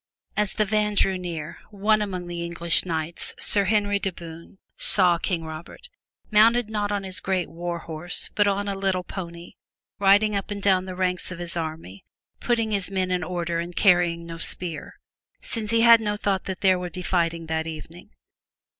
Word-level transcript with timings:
As 0.35 0.53
the 0.53 0.65
van 0.65 0.95
drew 0.95 1.15
near, 1.15 1.59
one 1.69 2.01
among 2.01 2.25
the 2.25 2.43
English 2.43 2.85
knights. 2.87 3.35
Sir 3.37 3.65
Henry 3.65 3.99
de 3.99 4.11
Bohun, 4.11 4.57
saw 4.75 5.19
King 5.19 5.43
Robert, 5.43 5.89
mounted 6.31 6.71
not 6.71 6.91
on 6.91 7.03
his 7.03 7.19
great 7.19 7.47
war 7.51 7.77
horse 7.77 8.31
but 8.33 8.47
on 8.47 8.67
a 8.67 8.73
little 8.73 9.03
pony, 9.03 9.51
riding 9.99 10.35
up 10.35 10.49
and 10.49 10.59
down 10.63 10.85
the 10.85 10.95
ranks 10.95 11.29
of 11.29 11.37
his 11.37 11.55
army, 11.55 12.03
putting 12.39 12.71
his 12.71 12.89
men 12.89 13.11
in 13.11 13.23
order 13.23 13.59
and 13.59 13.75
carrying 13.75 14.25
no 14.25 14.37
spear, 14.39 14.95
since 15.39 15.69
he 15.69 15.81
had 15.81 16.01
no 16.01 16.17
287 16.17 16.17
MY 16.17 16.17
BOOK 16.17 16.17
HOUSE 16.17 16.21
thought 16.23 16.45
that 16.45 16.61
there 16.61 16.79
would 16.79 16.93
be 16.93 17.01
fighting 17.03 17.45
that 17.45 17.67
evening. 17.67 18.09